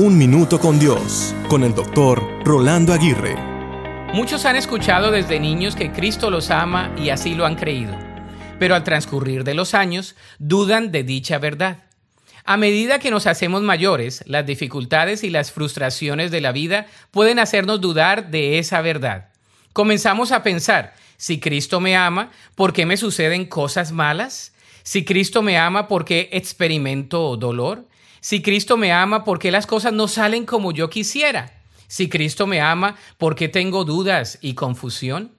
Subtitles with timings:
[0.00, 3.34] Un Minuto con Dios, con el doctor Rolando Aguirre.
[4.14, 7.98] Muchos han escuchado desde niños que Cristo los ama y así lo han creído,
[8.60, 11.78] pero al transcurrir de los años dudan de dicha verdad.
[12.44, 17.40] A medida que nos hacemos mayores, las dificultades y las frustraciones de la vida pueden
[17.40, 19.30] hacernos dudar de esa verdad.
[19.72, 24.54] Comenzamos a pensar, si Cristo me ama, ¿por qué me suceden cosas malas?
[24.84, 27.87] Si Cristo me ama, ¿por qué experimento dolor?
[28.28, 31.62] Si Cristo me ama, ¿por qué las cosas no salen como yo quisiera?
[31.86, 35.32] Si Cristo me ama, ¿por qué tengo dudas y confusión?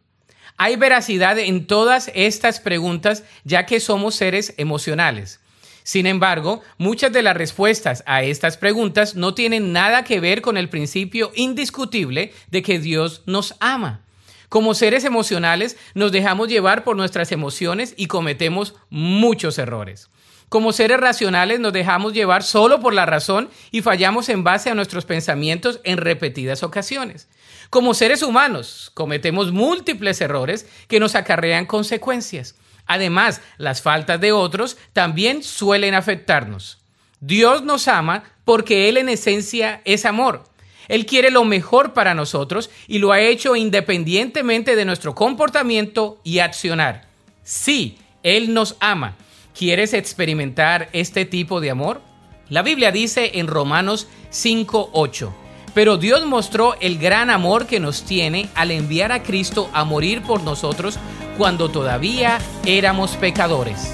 [0.58, 5.40] Hay veracidad en todas estas preguntas ya que somos seres emocionales.
[5.84, 10.58] Sin embargo, muchas de las respuestas a estas preguntas no tienen nada que ver con
[10.58, 14.02] el principio indiscutible de que Dios nos ama.
[14.50, 20.10] Como seres emocionales nos dejamos llevar por nuestras emociones y cometemos muchos errores.
[20.50, 24.76] Como seres racionales nos dejamos llevar solo por la razón y fallamos en base a
[24.76, 27.28] nuestros pensamientos en repetidas ocasiones.
[27.70, 32.56] Como seres humanos cometemos múltiples errores que nos acarrean consecuencias.
[32.88, 36.80] Además, las faltas de otros también suelen afectarnos.
[37.20, 40.46] Dios nos ama porque Él en esencia es amor.
[40.88, 46.40] Él quiere lo mejor para nosotros y lo ha hecho independientemente de nuestro comportamiento y
[46.40, 47.08] accionar.
[47.44, 49.16] Sí, Él nos ama
[49.60, 52.00] ¿Quieres experimentar este tipo de amor?
[52.48, 55.34] La Biblia dice en Romanos 5:8,
[55.74, 60.22] pero Dios mostró el gran amor que nos tiene al enviar a Cristo a morir
[60.22, 60.98] por nosotros
[61.38, 63.94] cuando todavía éramos pecadores.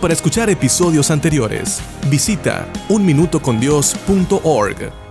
[0.00, 5.03] Para escuchar episodios anteriores, visita unminutocondios.org.